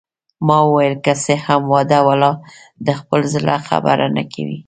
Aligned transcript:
ما 0.47 0.57
وویل: 0.65 0.95
که 1.05 1.13
څه 1.23 1.33
هم 1.45 1.61
واده 1.73 1.99
والا 2.07 2.31
د 2.85 2.87
خپل 2.99 3.21
زړه 3.33 3.55
خبره 3.67 4.07
نه 4.15 4.23
کوي. 4.33 4.59